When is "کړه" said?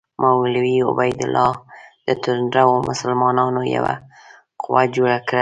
5.27-5.39